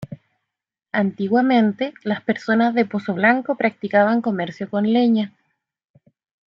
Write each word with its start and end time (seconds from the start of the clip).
Antiguamente, 0.93 1.93
las 2.01 2.23
personas 2.23 2.73
de 2.73 2.85
Pozoblanco 2.85 3.55
practicaban 3.55 4.23
comercio 4.23 4.67
con 4.67 4.91
leña. 4.91 5.31